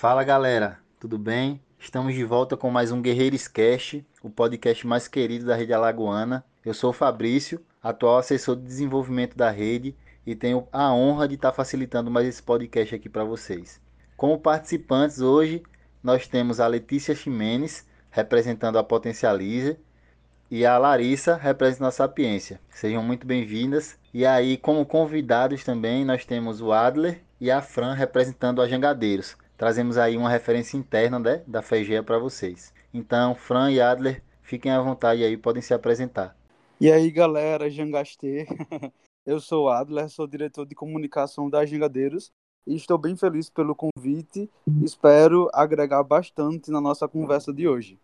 [0.00, 1.60] Fala galera, tudo bem?
[1.78, 6.42] Estamos de volta com mais um Guerreiros Cast, o podcast mais querido da rede alagoana.
[6.64, 11.34] Eu sou o Fabrício, atual assessor de desenvolvimento da rede e tenho a honra de
[11.34, 13.78] estar facilitando mais esse podcast aqui para vocês.
[14.16, 15.62] Como participantes hoje,
[16.02, 19.78] nós temos a Letícia Ximenes, representando a Potencialize,
[20.50, 22.58] e a Larissa, representando a Sapiência.
[22.70, 23.98] Sejam muito bem-vindas.
[24.14, 29.36] E aí, como convidados também, nós temos o Adler e a Fran, representando a Jangadeiros.
[29.60, 32.72] Trazemos aí uma referência interna né, da FEGEA para vocês.
[32.94, 36.34] Então, Fran e Adler, fiquem à vontade aí, podem se apresentar.
[36.80, 38.46] E aí, galera, Jangastê.
[39.26, 42.32] Eu sou Adler, sou diretor de comunicação da Jangadeiros
[42.66, 44.48] e estou bem feliz pelo convite.
[44.82, 48.00] Espero agregar bastante na nossa conversa de hoje.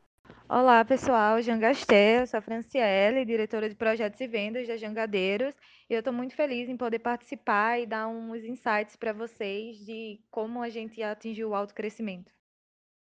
[0.49, 1.43] Olá, pessoal.
[1.43, 5.53] Jangasté, eu sou a Franciele, diretora de projetos e vendas da Jangadeiros.
[5.91, 10.21] E eu estou muito feliz em poder participar e dar uns insights para vocês de
[10.31, 12.31] como a gente atingiu o alto crescimento.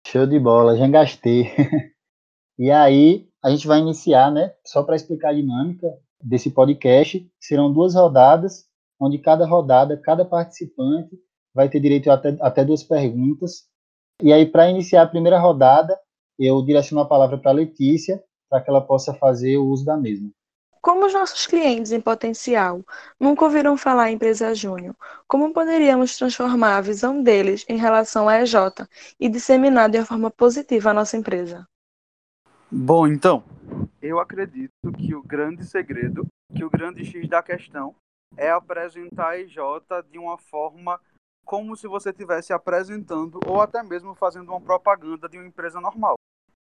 [0.07, 1.45] Show de bola, Jangastê.
[2.59, 4.55] e aí, a gente vai iniciar, né?
[4.65, 5.87] Só para explicar a dinâmica
[6.23, 8.65] desse podcast, serão duas rodadas,
[8.99, 11.15] onde cada rodada, cada participante
[11.55, 13.65] vai ter direito a até, até duas perguntas.
[14.23, 15.99] E aí, para iniciar a primeira rodada,
[16.39, 19.97] eu direciono a palavra para a Letícia, para que ela possa fazer o uso da
[19.97, 20.31] mesma.
[20.81, 22.81] Como os nossos clientes em potencial
[23.19, 24.95] nunca ouviram falar em empresa júnior,
[25.27, 28.55] como poderíamos transformar a visão deles em relação à EJ
[29.19, 31.67] e disseminar de uma forma positiva a nossa empresa?
[32.71, 33.43] Bom, então,
[34.01, 37.95] eu acredito que o grande segredo, que o grande X da questão
[38.37, 39.57] é apresentar a EJ
[40.11, 41.01] de uma forma
[41.45, 46.16] como se você estivesse apresentando ou até mesmo fazendo uma propaganda de uma empresa normal.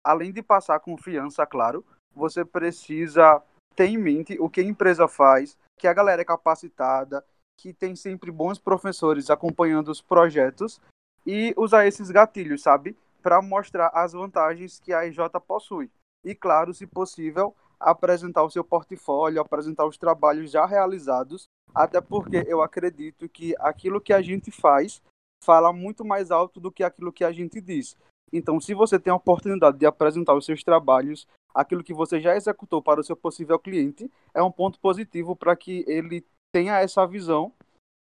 [0.03, 3.41] Além de passar confiança, claro, você precisa
[3.75, 7.23] ter em mente o que a empresa faz, que a galera é capacitada,
[7.57, 10.81] que tem sempre bons professores acompanhando os projetos
[11.25, 12.97] e usar esses gatilhos, sabe?
[13.21, 15.91] Para mostrar as vantagens que a EJ possui.
[16.23, 22.43] E, claro, se possível, apresentar o seu portfólio, apresentar os trabalhos já realizados, até porque
[22.47, 25.01] eu acredito que aquilo que a gente faz
[25.43, 27.95] fala muito mais alto do que aquilo que a gente diz.
[28.31, 32.35] Então, se você tem a oportunidade de apresentar os seus trabalhos, aquilo que você já
[32.35, 37.05] executou para o seu possível cliente, é um ponto positivo para que ele tenha essa
[37.05, 37.51] visão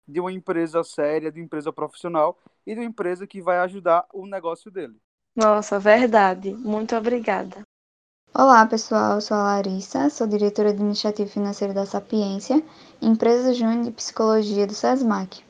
[0.07, 4.07] de uma empresa séria, de uma empresa profissional e de uma empresa que vai ajudar
[4.13, 4.97] o negócio dele.
[5.37, 6.53] Nossa, verdade.
[6.55, 7.63] Muito obrigada.
[8.35, 9.17] Olá, pessoal.
[9.17, 12.63] Eu sou a Larissa, sou diretora administrativa financeira da Sapiência,
[13.01, 15.43] empresa júnior de psicologia do SESMAC.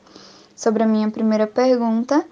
[0.55, 2.25] Sobre a minha primeira pergunta,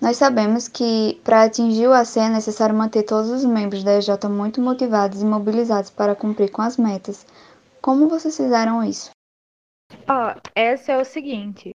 [0.00, 4.28] nós sabemos que para atingir o AC é necessário manter todos os membros da EJ
[4.28, 7.26] muito motivados e mobilizados para cumprir com as metas.
[7.80, 9.10] Como vocês fizeram isso?
[10.08, 11.70] Ó, essa é o seguinte.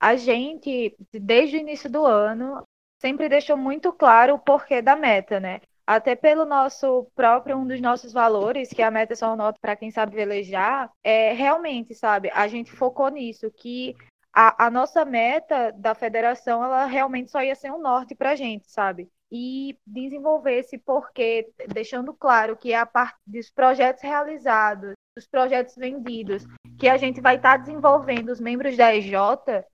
[0.00, 2.62] A gente, desde o início do ano,
[3.00, 5.60] sempre deixou muito claro o porquê da meta, né?
[5.86, 9.76] Até pelo nosso próprio, um dos nossos valores, que a meta é só nota para
[9.76, 13.96] quem sabe velejar, é realmente, sabe, a gente focou nisso, que
[14.32, 18.36] a, a nossa meta da federação, ela realmente só ia ser um norte para a
[18.36, 19.10] gente, sabe?
[19.30, 25.74] E desenvolver esse porquê, deixando claro que é a parte dos projetos realizados, dos projetos
[25.76, 26.44] vendidos,
[26.78, 29.12] que a gente vai estar tá desenvolvendo os membros da EJ,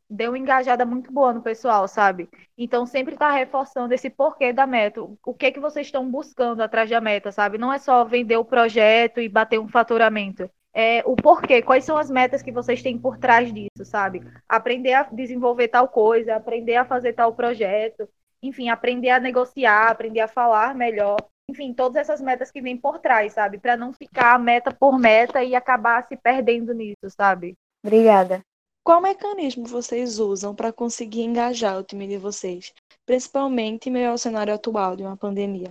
[0.08, 2.28] deu uma engajada muito boa no pessoal, sabe?
[2.56, 6.90] Então sempre está reforçando esse porquê da meta, o que que vocês estão buscando atrás
[6.90, 7.58] da meta, sabe?
[7.58, 11.96] Não é só vender o projeto e bater um faturamento é, o porquê, quais são
[11.96, 14.22] as metas que vocês têm por trás disso, sabe?
[14.46, 18.06] Aprender a desenvolver tal coisa, aprender a fazer tal projeto,
[18.42, 21.16] enfim, aprender a negociar, aprender a falar melhor,
[21.48, 23.56] enfim, todas essas metas que vêm por trás, sabe?
[23.56, 27.54] Para não ficar meta por meta e acabar se perdendo nisso, sabe?
[27.82, 28.42] Obrigada.
[28.84, 32.74] Qual mecanismo vocês usam para conseguir engajar o time de vocês,
[33.06, 35.70] principalmente em meio ao cenário atual de uma pandemia?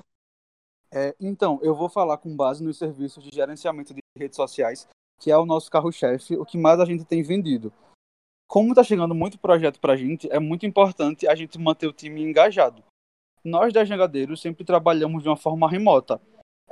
[0.92, 4.88] É, então, eu vou falar com base nos serviços de gerenciamento de redes sociais,
[5.20, 7.72] que é o nosso carro-chefe, o que mais a gente tem vendido.
[8.48, 11.94] Como está chegando muito projeto para a gente, é muito importante a gente manter o
[11.94, 12.84] time engajado.
[13.44, 16.22] Nós da Jangadeiros sempre trabalhamos de uma forma remota.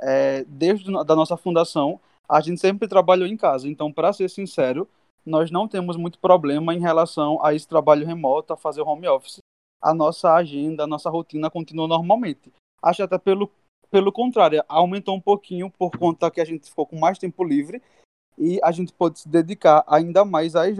[0.00, 3.68] É, desde a da nossa fundação, a gente sempre trabalhou em casa.
[3.68, 4.88] Então, para ser sincero,
[5.24, 9.38] nós não temos muito problema em relação a esse trabalho remoto, a fazer home office.
[9.80, 12.52] A nossa agenda, a nossa rotina continua normalmente.
[12.82, 13.50] Acho até pelo
[13.90, 17.80] pelo contrário, aumentou um pouquinho por conta que a gente ficou com mais tempo livre
[18.38, 20.78] e a gente pôde se dedicar ainda mais à EJ.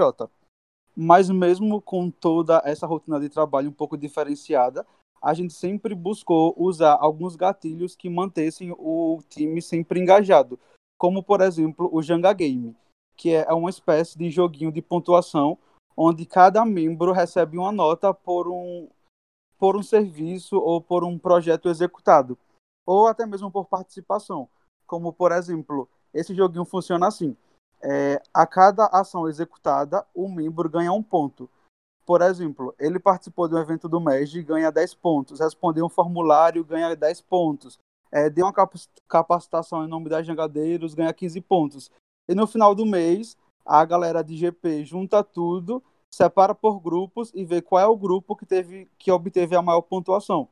[0.97, 4.87] Mas mesmo com toda essa rotina de trabalho um pouco diferenciada,
[5.21, 10.59] a gente sempre buscou usar alguns gatilhos que mantessem o time sempre engajado,
[10.99, 12.77] como por exemplo o Janga Game,
[13.17, 15.59] que é uma espécie de joguinho de pontuação
[15.97, 18.89] onde cada membro recebe uma nota por um
[19.59, 22.37] por um serviço ou por um projeto executado,
[22.85, 24.49] ou até mesmo por participação.
[24.87, 27.37] Como, por exemplo, esse joguinho funciona assim:
[27.83, 31.51] é, a cada ação executada, o membro ganha um ponto.
[32.07, 35.89] Por exemplo, ele participou de um evento do MEG e ganha 10 pontos, respondeu um
[35.89, 37.79] formulário ganha 10 pontos,
[38.13, 38.55] é, deu uma
[39.09, 41.91] capacitação em nome das jangadeiros, ganha 15 pontos.
[42.29, 45.83] E no final do mês, a galera de GP junta tudo
[46.15, 49.83] separa por grupos e vê qual é o grupo que, teve, que obteve a maior
[49.83, 50.49] pontuação.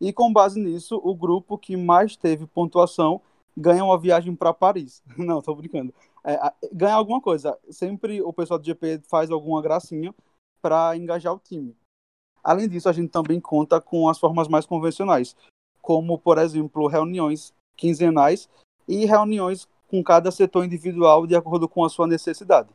[0.00, 3.20] E com base nisso, o grupo que mais teve pontuação
[3.56, 5.02] ganha uma viagem para Paris.
[5.16, 5.94] Não, tô brincando.
[6.24, 6.38] É,
[6.72, 7.58] ganha alguma coisa.
[7.70, 10.14] Sempre o pessoal do GP faz alguma gracinha
[10.60, 11.76] para engajar o time.
[12.42, 15.34] Além disso, a gente também conta com as formas mais convencionais,
[15.80, 18.48] como, por exemplo, reuniões quinzenais
[18.86, 22.68] e reuniões com cada setor individual de acordo com a sua necessidade.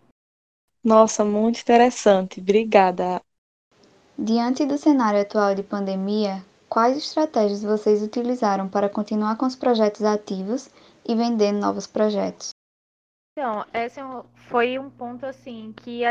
[0.83, 2.39] Nossa, muito interessante.
[2.39, 3.21] Obrigada.
[4.17, 10.03] Diante do cenário atual de pandemia, quais estratégias vocês utilizaram para continuar com os projetos
[10.03, 10.69] ativos
[11.07, 12.51] e vender novos projetos?
[13.31, 14.03] Então, esse é
[14.49, 16.01] foi um ponto assim que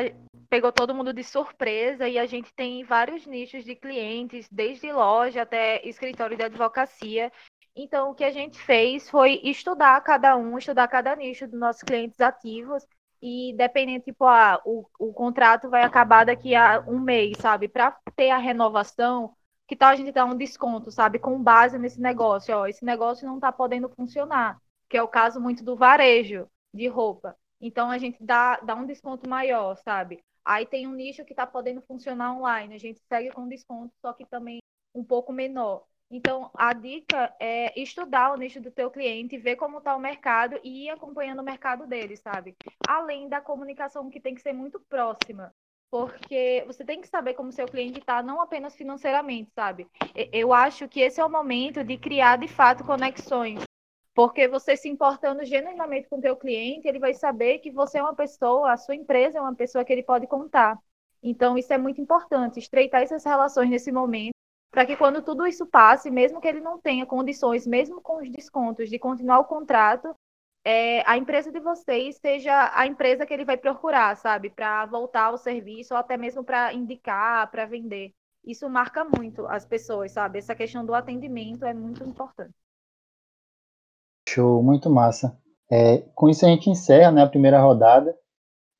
[0.48, 5.42] pegou todo mundo de surpresa e a gente tem vários nichos de clientes, desde loja
[5.42, 7.30] até escritório de advocacia.
[7.76, 11.82] Então, o que a gente fez foi estudar cada um, estudar cada nicho dos nossos
[11.82, 12.84] clientes ativos
[13.20, 17.68] e dependendo, tipo, ah, o, o contrato vai acabar daqui a um mês, sabe?
[17.68, 19.34] Para ter a renovação,
[19.68, 21.18] que tal a gente dar um desconto, sabe?
[21.18, 25.38] Com base nesse negócio, ó, esse negócio não está podendo funcionar, que é o caso
[25.40, 27.36] muito do varejo de roupa.
[27.60, 30.24] Então a gente dá, dá um desconto maior, sabe?
[30.42, 34.14] Aí tem um nicho que está podendo funcionar online, a gente segue com desconto, só
[34.14, 34.60] que também
[34.94, 35.84] um pouco menor.
[36.10, 40.58] Então, a dica é estudar o nicho do teu cliente, ver como está o mercado
[40.64, 42.56] e ir acompanhando o mercado dele, sabe?
[42.88, 45.52] Além da comunicação que tem que ser muito próxima,
[45.90, 49.86] porque você tem que saber como seu cliente está, não apenas financeiramente, sabe?
[50.32, 53.62] Eu acho que esse é o momento de criar, de fato, conexões.
[54.14, 58.02] Porque você se importando genuinamente com o teu cliente, ele vai saber que você é
[58.02, 60.76] uma pessoa, a sua empresa é uma pessoa que ele pode contar.
[61.22, 64.32] Então, isso é muito importante, estreitar essas relações nesse momento
[64.70, 68.30] para que quando tudo isso passe, mesmo que ele não tenha condições, mesmo com os
[68.30, 70.14] descontos de continuar o contrato,
[70.64, 75.26] é, a empresa de vocês seja a empresa que ele vai procurar, sabe, para voltar
[75.26, 78.12] ao serviço ou até mesmo para indicar, para vender.
[78.44, 80.38] Isso marca muito as pessoas, sabe?
[80.38, 82.54] Essa questão do atendimento é muito importante.
[84.28, 85.38] Show, muito massa.
[85.70, 88.16] É, com isso a gente encerra né, a primeira rodada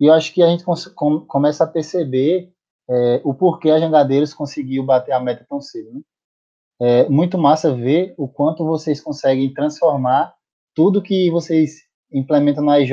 [0.00, 0.64] e eu acho que a gente
[0.94, 2.52] com, começa a perceber
[2.88, 5.92] é, o porquê a Jangadeiros conseguiu bater a meta tão cedo.
[5.92, 6.00] Né?
[6.80, 10.37] É muito massa ver o quanto vocês conseguem transformar
[10.78, 12.92] tudo que vocês implementam na IJ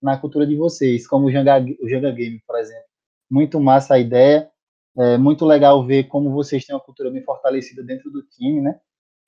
[0.00, 2.86] na cultura de vocês, como o Janga, o Janga Game, por exemplo.
[3.30, 4.50] Muito massa a ideia,
[4.96, 8.80] é muito legal ver como vocês têm uma cultura bem fortalecida dentro do time, né?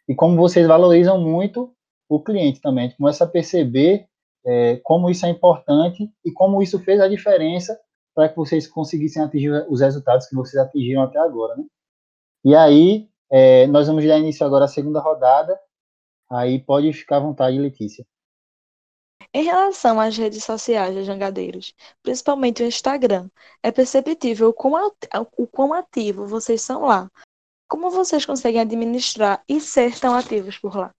[0.08, 1.74] E como vocês valorizam muito
[2.08, 2.86] o cliente também.
[2.86, 4.06] A gente começa a perceber
[4.46, 7.78] é, como isso é importante e como isso fez a diferença
[8.14, 11.64] para que vocês conseguissem atingir os resultados que vocês atingiram até agora, né?
[12.46, 15.60] E aí, é, nós vamos dar início agora à segunda rodada.
[16.30, 18.06] Aí pode ficar à vontade, Letícia.
[19.32, 23.28] Em relação às redes sociais de jangadeiros, principalmente o Instagram,
[23.62, 24.92] é perceptível o quão,
[25.36, 27.10] o quão ativo vocês são lá.
[27.68, 30.90] Como vocês conseguem administrar e ser tão ativos por lá?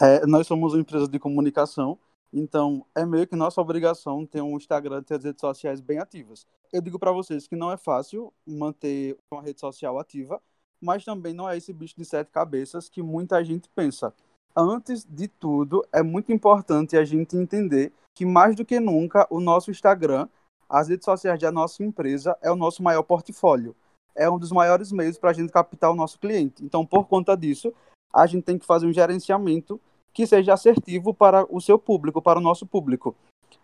[0.00, 1.98] É, nós somos uma empresa de comunicação
[2.36, 6.44] então, é meio que nossa obrigação ter um Instagram, ter as redes sociais bem ativas.
[6.72, 10.42] Eu digo para vocês que não é fácil manter uma rede social ativa,
[10.80, 14.12] mas também não é esse bicho de sete cabeças que muita gente pensa.
[14.56, 19.40] Antes de tudo, é muito importante a gente entender que mais do que nunca o
[19.40, 20.28] nosso Instagram,
[20.68, 23.74] as redes sociais da nossa empresa é o nosso maior portfólio.
[24.14, 26.64] É um dos maiores meios para a gente captar o nosso cliente.
[26.64, 27.72] Então, por conta disso,
[28.12, 29.80] a gente tem que fazer um gerenciamento
[30.12, 33.16] que seja assertivo para o seu público, para o nosso público.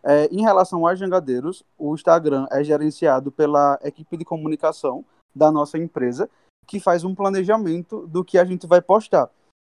[0.03, 5.79] É, em relação aos jangadeiros, o Instagram é gerenciado pela equipe de comunicação da nossa
[5.79, 6.29] empresa,
[6.67, 9.31] que faz um planejamento do que a gente vai postar.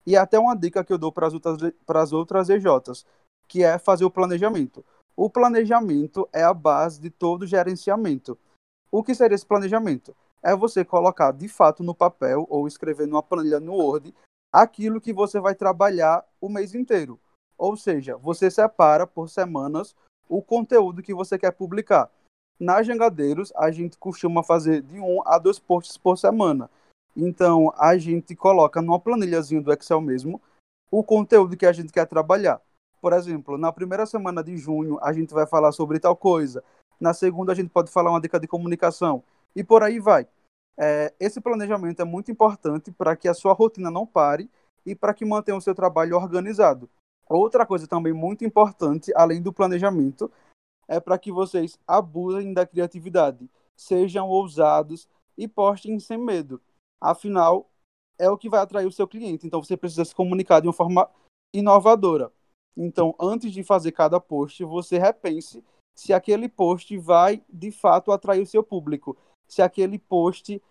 [0.06, 3.04] E até uma dica que eu dou para as outras, outras EJs,
[3.48, 4.84] que é fazer o planejamento.
[5.16, 8.38] O planejamento é a base de todo gerenciamento.
[8.90, 10.14] O que seria esse planejamento?
[10.42, 14.14] É você colocar de fato no papel ou escrever numa planilha no Word
[14.52, 17.18] aquilo que você vai trabalhar o mês inteiro.
[17.58, 19.94] Ou seja, você separa por semanas
[20.28, 22.10] o conteúdo que você quer publicar.
[22.58, 26.70] Na Jangadeiros, a gente costuma fazer de um a dois posts por semana.
[27.16, 30.40] Então, a gente coloca numa planilhazinha do Excel mesmo
[30.90, 32.60] o conteúdo que a gente quer trabalhar.
[33.00, 36.62] Por exemplo, na primeira semana de junho, a gente vai falar sobre tal coisa.
[37.00, 39.22] Na segunda, a gente pode falar uma dica de comunicação.
[39.54, 40.26] E por aí vai.
[40.78, 44.50] É, esse planejamento é muito importante para que a sua rotina não pare
[44.84, 46.88] e para que mantenha o seu trabalho organizado.
[47.28, 50.30] Outra coisa também muito importante, além do planejamento,
[50.86, 56.60] é para que vocês abusem da criatividade, sejam ousados e postem sem medo.
[57.00, 57.70] Afinal,
[58.18, 59.46] é o que vai atrair o seu cliente.
[59.46, 61.08] Então você precisa se comunicar de uma forma
[61.54, 62.32] inovadora.
[62.76, 65.64] Então, antes de fazer cada post, você repense
[65.96, 69.16] se aquele post vai de fato atrair o seu público,
[69.48, 70.62] se aquele post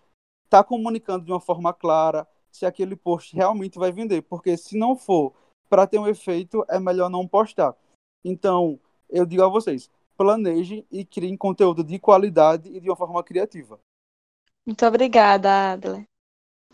[0.44, 4.96] está comunicando de uma forma clara, se aquele post realmente vai vender, porque se não
[4.96, 5.34] for
[5.68, 7.76] para ter um efeito, é melhor não postar.
[8.24, 8.78] Então,
[9.10, 13.80] eu digo a vocês, planejem e criem conteúdo de qualidade e de uma forma criativa.
[14.64, 16.06] Muito obrigada, Adler.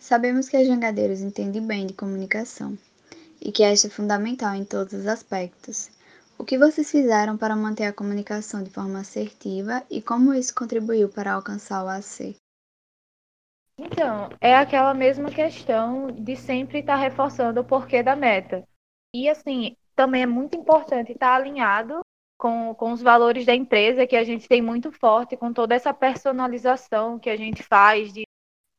[0.03, 2.77] Sabemos que as jangadeiros entendem bem de comunicação
[3.41, 5.93] e que esta é fundamental em todos os aspectos.
[6.37, 11.09] O que vocês fizeram para manter a comunicação de forma assertiva e como isso contribuiu
[11.09, 12.35] para alcançar o AC?
[13.79, 18.65] Então, é aquela mesma questão de sempre estar reforçando o porquê da meta.
[19.15, 22.01] E, assim, também é muito importante estar alinhado
[22.37, 25.95] com, com os valores da empresa, que a gente tem muito forte, com toda essa
[25.95, 28.25] personalização que a gente faz de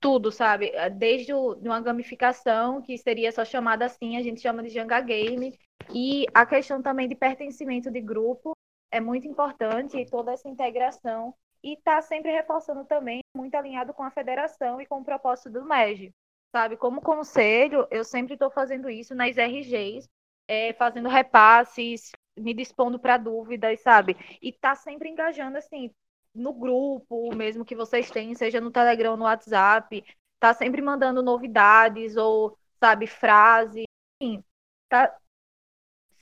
[0.04, 0.74] tudo, sabe?
[0.90, 5.58] Desde o, uma gamificação, que seria só chamada assim, a gente chama de Janga Game,
[5.94, 8.52] e a questão também de pertencimento de grupo
[8.92, 11.34] é muito importante, e toda essa integração,
[11.64, 15.64] e está sempre reforçando também, muito alinhado com a federação e com o propósito do
[15.64, 16.14] MEG,
[16.52, 16.76] sabe?
[16.76, 20.06] Como conselho, eu sempre estou fazendo isso nas RGs,
[20.50, 24.18] é, fazendo repasses, me dispondo para dúvidas, sabe?
[24.42, 25.90] E tá sempre engajando, assim,
[26.34, 30.04] no grupo mesmo que vocês têm, seja no Telegram, no WhatsApp,
[30.40, 33.86] tá sempre mandando novidades ou, sabe, frases,
[34.22, 34.44] enfim,
[34.90, 35.16] tá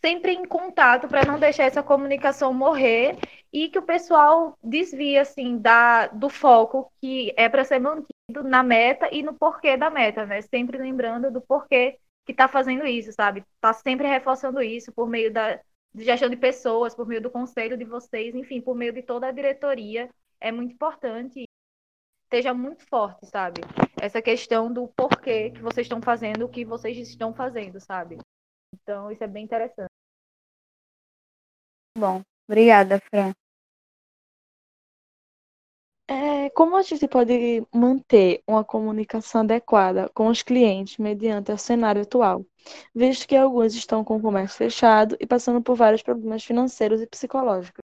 [0.04, 3.18] sempre em contato para não deixar essa comunicação morrer
[3.54, 8.64] e que o pessoal desvie assim da do foco que é para ser mantido na
[8.64, 10.42] meta e no porquê da meta, né?
[10.42, 13.44] Sempre lembrando do porquê que está fazendo isso, sabe?
[13.56, 15.60] Está sempre reforçando isso por meio da
[15.94, 19.28] de gestão de pessoas, por meio do conselho de vocês, enfim, por meio de toda
[19.28, 20.10] a diretoria.
[20.40, 21.46] É muito importante
[22.32, 23.60] esteja muito forte, sabe?
[24.02, 28.18] Essa questão do porquê que vocês estão fazendo o que vocês estão fazendo, sabe?
[28.74, 29.90] Então, isso é bem interessante.
[31.98, 33.34] Bom, obrigada, Fran.
[36.14, 42.02] É, como a gente pode manter uma comunicação adequada com os clientes mediante o cenário
[42.02, 42.46] atual,
[42.94, 47.08] visto que alguns estão com o comércio fechado e passando por vários problemas financeiros e
[47.08, 47.80] psicológicos?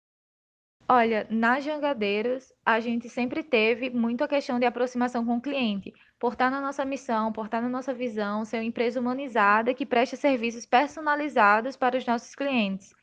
[0.89, 6.35] Olha, nas jangadeiras, a gente sempre teve muita questão de aproximação com o cliente, por
[6.35, 10.15] estar na nossa missão, por estar na nossa visão, ser uma empresa humanizada que presta
[10.15, 12.95] serviços personalizados para os nossos clientes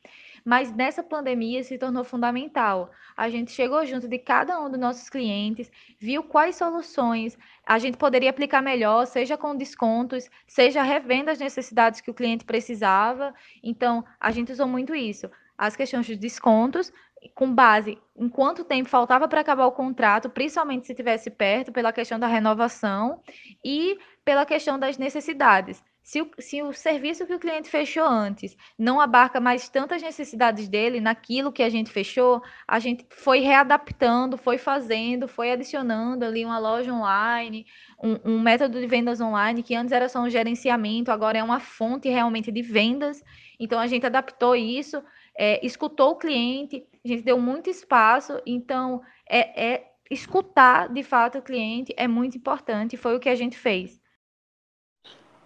[0.44, 2.92] mas nessa pandemia se tornou fundamental.
[3.16, 7.98] A gente chegou junto de cada um dos nossos clientes, viu quais soluções a gente
[7.98, 13.34] poderia aplicar melhor, seja com descontos, seja revendo as necessidades que o cliente precisava.
[13.64, 15.30] Então, a gente usou muito isso.
[15.58, 16.92] As questões de descontos,
[17.36, 21.92] com base em quanto tempo faltava para acabar o contrato, principalmente se estivesse perto, pela
[21.92, 23.22] questão da renovação
[23.64, 25.84] e pela questão das necessidades.
[26.10, 30.68] Se o, se o serviço que o cliente fechou antes não abarca mais tantas necessidades
[30.68, 36.44] dele naquilo que a gente fechou, a gente foi readaptando, foi fazendo, foi adicionando ali
[36.44, 37.68] uma loja online,
[38.04, 41.60] um, um método de vendas online que antes era só um gerenciamento, agora é uma
[41.60, 43.24] fonte realmente de vendas.
[43.60, 45.04] Então a gente adaptou isso,
[45.38, 48.42] é, escutou o cliente, a gente deu muito espaço.
[48.48, 49.00] Então
[49.30, 53.56] é, é escutar de fato o cliente é muito importante, foi o que a gente
[53.56, 53.99] fez.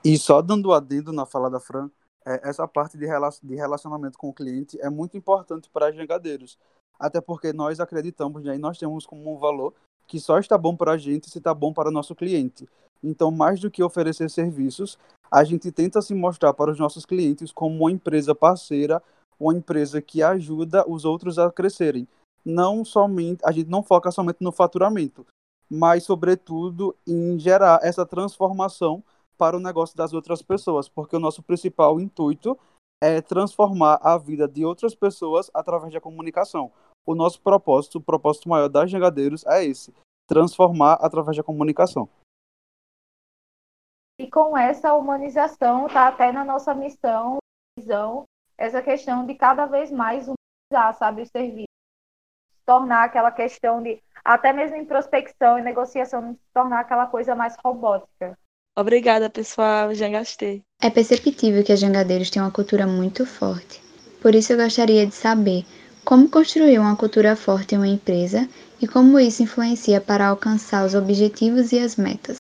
[0.04, 1.90] E só dando adendo na fala da Fran,
[2.26, 3.06] é, essa parte de,
[3.44, 6.58] de relacionamento com o cliente é muito importante para jangadeiros.
[7.00, 9.74] Até porque nós acreditamos né, e nós temos como um valor
[10.06, 12.68] que só está bom para a gente se está bom para o nosso cliente.
[13.02, 14.98] Então, mais do que oferecer serviços,
[15.32, 19.02] a gente tenta se mostrar para os nossos clientes como uma empresa parceira,
[19.40, 22.08] uma empresa que ajuda os outros a crescerem.
[22.46, 25.26] Não somente, a gente não foca somente no faturamento,
[25.70, 29.04] mas sobretudo em gerar essa transformação
[29.44, 32.58] para o negócio das outras pessoas, porque o nosso principal intuito
[33.04, 36.72] é transformar a vida de outras pessoas através da comunicação.
[37.06, 39.94] O nosso propósito, o propósito maior das Jangadeiros é esse:
[40.30, 42.08] transformar através da comunicação.
[44.18, 47.40] E com essa humanização, tá até na nossa missão,
[47.78, 48.24] visão,
[48.58, 51.68] essa questão de cada vez mais humanizar, sabe, o serviço.
[52.66, 58.38] Tornar aquela questão de, até mesmo em prospecção e negociação, tornar aquela coisa mais robótica.
[58.76, 59.94] Obrigada, pessoal.
[59.94, 60.64] Já gastei.
[60.82, 63.82] É perceptível que as jangadeiros têm uma cultura muito forte.
[64.22, 65.66] Por isso eu gostaria de saber
[66.06, 68.50] Como construir uma cultura forte em uma empresa
[68.82, 72.36] e como isso influencia para alcançar os objetivos e as metas?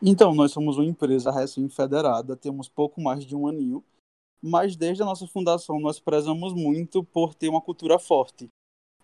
[0.00, 3.84] Então, nós somos uma empresa recém-federada, temos pouco mais de um aninho,
[4.42, 8.48] mas desde a nossa fundação nós prezamos muito por ter uma cultura forte,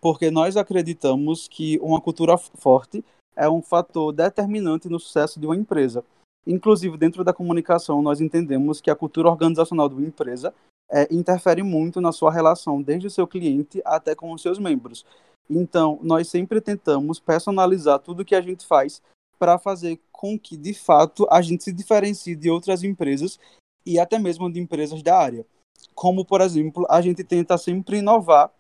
[0.00, 3.04] porque nós acreditamos que uma cultura forte
[3.36, 6.02] é um fator determinante no sucesso de uma empresa.
[6.46, 10.52] Inclusive, dentro da comunicação, nós entendemos que a cultura organizacional de uma empresa
[10.90, 15.06] é, interfere muito na sua relação, desde o seu cliente até com os seus membros.
[15.48, 19.00] Então, nós sempre tentamos personalizar tudo que a gente faz
[19.38, 23.38] para fazer com que, de fato, a gente se diferencie de outras empresas
[23.84, 25.46] e até mesmo de empresas da área.
[25.94, 28.52] Como, por exemplo, a gente tenta sempre inovar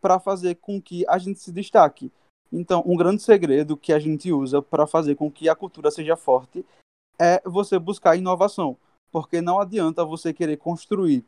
[0.00, 2.10] para fazer com que a gente se destaque.
[2.52, 6.16] Então, um grande segredo que a gente usa para fazer com que a cultura seja
[6.16, 6.64] forte
[7.18, 8.76] é você buscar inovação,
[9.10, 11.24] porque não adianta você querer construir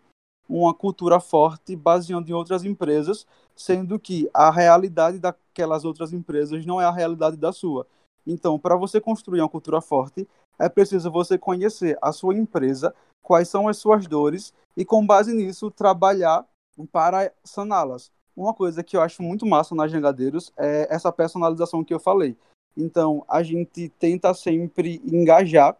[0.49, 3.26] uma cultura forte baseando em outras empresas,
[3.57, 7.87] sendo que a realidade daquelas outras empresas não é a realidade da sua.
[8.26, 13.49] Então, para você construir uma cultura forte, é preciso você conhecer a sua empresa, quais
[13.49, 16.47] são as suas dores e, com base nisso, trabalhar
[16.91, 18.11] para saná-las.
[18.37, 22.37] Uma coisa que eu acho muito massa nas Jangadeiros é essa personalização que eu falei.
[22.76, 25.76] Então, a gente tenta sempre engajar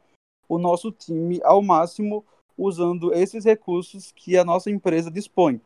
[0.49, 2.25] o nosso time ao máximo
[2.57, 5.61] usando esses recursos que a nossa empresa dispõe.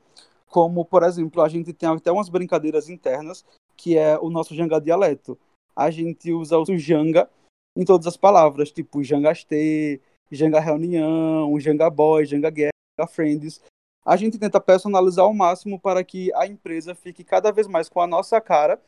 [0.46, 3.44] Como, por exemplo, a gente tem até umas brincadeiras internas,
[3.76, 5.38] que é o nosso Janga dialeto.
[5.76, 7.28] A gente usa o Janga
[7.76, 10.00] em todas as palavras, tipo Jangastê,
[10.32, 12.72] Janga reunião, Janga boy, Janga guerra,
[13.08, 13.60] friends.
[14.04, 18.00] A gente tenta personalizar ao máximo para que a empresa fique cada vez mais com
[18.00, 18.80] a nossa cara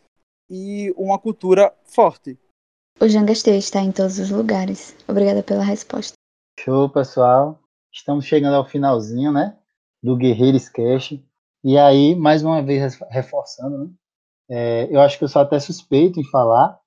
[0.50, 2.36] e uma cultura forte.
[3.00, 4.96] O Jangastê está em todos os lugares.
[5.08, 6.14] Obrigada pela resposta.
[6.58, 7.58] Show, pessoal.
[7.92, 9.56] Estamos chegando ao finalzinho, né?
[10.02, 11.18] Do Guerreiros Cash.
[11.62, 13.90] E aí, mais uma vez, reforçando, né?
[14.50, 16.78] É, eu acho que eu sou até suspeito em falar,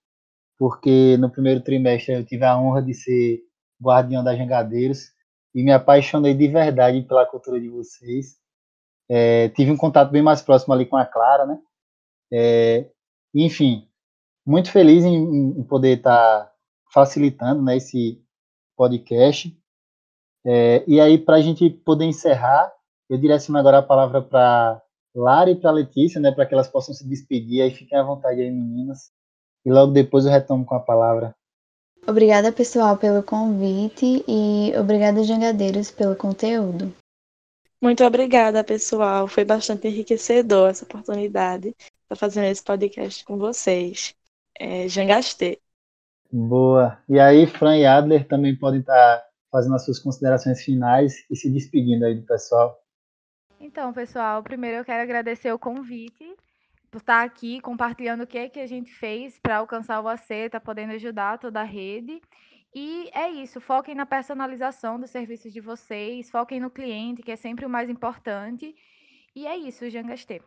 [0.60, 3.40] porque no primeiro trimestre eu tive a honra de ser
[3.82, 5.14] guardião das Jangadeiros
[5.56, 8.38] e me apaixonei de verdade pela cultura de vocês.
[9.10, 11.60] É, tive um contato bem mais próximo ali com a Clara, né?
[12.32, 12.90] É,
[13.34, 13.88] enfim,
[14.46, 16.54] muito feliz em, em poder estar tá
[16.94, 18.22] facilitando né, esse
[18.76, 19.58] podcast.
[20.46, 22.72] É, e aí, para a gente poder encerrar,
[23.10, 24.82] eu direciono agora a palavra para
[25.16, 27.62] Lara e para Letícia, né, para que elas possam se despedir.
[27.62, 29.12] Aí fiquem à vontade aí, meninas.
[29.66, 31.36] E logo depois eu retomo com a palavra.
[32.06, 36.94] Obrigada, pessoal, pelo convite e obrigada, Jangadeiros, pelo conteúdo.
[37.82, 39.28] Muito obrigada, pessoal.
[39.28, 41.76] Foi bastante enriquecedor essa oportunidade de
[42.14, 44.16] estar fazendo esse podcast com vocês.
[44.60, 45.60] É, Jangastê.
[46.32, 46.98] Boa.
[47.10, 51.50] E aí, Fran e Adler também podem estar fazendo as suas considerações finais e se
[51.50, 52.80] despedindo aí do pessoal.
[53.60, 56.36] Então, pessoal, primeiro eu quero agradecer o convite
[56.90, 60.34] por estar aqui compartilhando o que, é que a gente fez para alcançar o AC,
[60.34, 62.22] está podendo ajudar toda a rede.
[62.76, 67.36] E é isso, foquem na personalização dos serviços de vocês, foquem no cliente, que é
[67.36, 68.76] sempre o mais importante.
[69.36, 70.42] E é isso, Jangastê.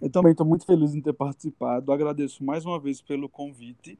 [0.00, 3.98] Eu também estou muito feliz em ter participado, agradeço mais uma vez pelo convite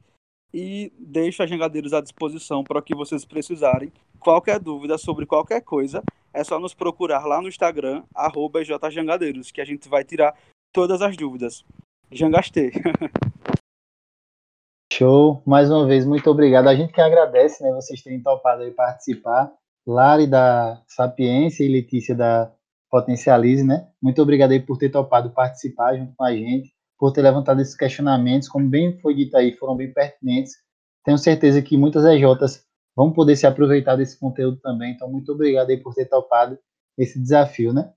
[0.53, 3.91] e deixo a Jangadeiros à disposição para o que vocês precisarem.
[4.19, 9.61] Qualquer dúvida sobre qualquer coisa, é só nos procurar lá no Instagram, arroba jjangadeiros, que
[9.61, 10.35] a gente vai tirar
[10.73, 11.63] todas as dúvidas.
[12.11, 12.71] Jangastei.
[14.91, 15.41] Show.
[15.45, 16.67] Mais uma vez, muito obrigado.
[16.67, 19.51] A gente que agradece, né, vocês terem topado aí participar.
[19.87, 22.51] Lari da Sapiência e Letícia da
[22.91, 23.87] Potencialize, né?
[24.01, 27.75] Muito obrigado aí por ter topado participar junto com a gente, por ter levantado esses
[27.75, 30.53] questionamentos, como bem foi dito aí, foram bem pertinentes.
[31.03, 32.63] Tenho certeza que muitas EJs
[32.95, 34.91] vão poder se aproveitar desse conteúdo também.
[34.91, 36.59] Então, muito obrigado aí por ter topado
[36.97, 37.91] esse desafio, né?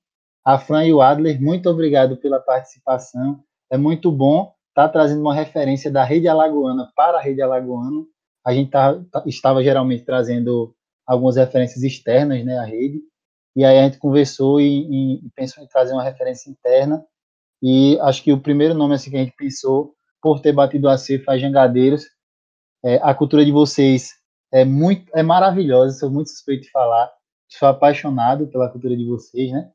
[0.45, 3.43] A Fran e o Adler, muito obrigado pela participação.
[3.71, 8.05] É muito bom estar tá trazendo uma referência da rede alagoana para a rede alagoana.
[8.47, 10.75] A gente tá, tá, estava geralmente trazendo
[11.07, 13.01] algumas referências externas né, à rede,
[13.57, 17.05] e aí a gente conversou e, e, pensou em trazer uma referência interna,
[17.62, 20.97] e acho que o primeiro nome assim, que a gente pensou, por ter batido a
[20.97, 22.05] C, faz Jangadeiros,
[22.85, 24.12] é, a cultura de vocês
[24.53, 27.11] é muito é maravilhosa, sou muito suspeito de falar,
[27.49, 29.71] sou apaixonado pela cultura de vocês, né?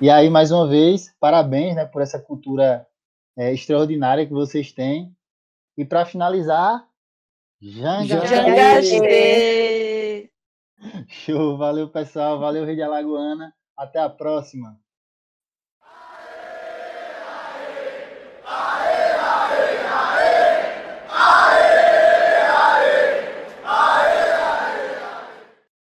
[0.00, 2.86] E aí, mais uma vez, parabéns né, por essa cultura
[3.38, 5.14] é, extraordinária que vocês têm.
[5.76, 6.84] E para finalizar,
[7.60, 8.82] Janga
[11.24, 14.78] Show, valeu pessoal, valeu Rede Alagoana, até a próxima.